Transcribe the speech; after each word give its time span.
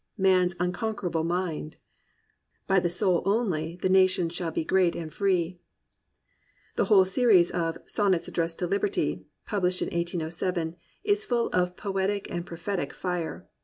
"Man's 0.17 0.55
unconquer 0.59 1.09
able 1.09 1.23
mind." 1.23 1.75
"By 2.65 2.79
the 2.79 2.89
soul 2.89 3.21
only, 3.23 3.77
the 3.83 3.87
Nations 3.87 4.33
shall 4.33 4.49
be 4.49 4.65
great 4.65 4.95
and 4.95 5.13
free." 5.13 5.59
The 6.75 6.85
whole 6.85 7.05
series 7.05 7.51
of 7.51 7.77
Sonnets 7.85 8.27
addressed 8.27 8.57
to 8.57 8.65
Liberty, 8.67 9.27
published 9.45 9.79
in 9.83 9.89
1807, 9.95 10.75
is 11.03 11.23
full 11.23 11.49
of 11.49 11.77
poetic 11.77 12.31
and 12.31 12.47
prophetic 12.47 12.93
fire. 12.93 13.47